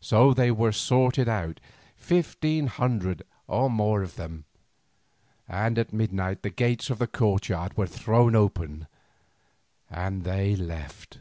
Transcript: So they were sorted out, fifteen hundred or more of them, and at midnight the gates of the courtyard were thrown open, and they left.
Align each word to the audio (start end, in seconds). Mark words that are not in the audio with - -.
So 0.00 0.32
they 0.34 0.52
were 0.52 0.70
sorted 0.70 1.28
out, 1.28 1.58
fifteen 1.96 2.68
hundred 2.68 3.24
or 3.48 3.68
more 3.68 4.02
of 4.02 4.14
them, 4.14 4.44
and 5.48 5.76
at 5.80 5.92
midnight 5.92 6.42
the 6.42 6.50
gates 6.50 6.90
of 6.90 7.00
the 7.00 7.08
courtyard 7.08 7.76
were 7.76 7.88
thrown 7.88 8.36
open, 8.36 8.86
and 9.90 10.22
they 10.22 10.54
left. 10.54 11.18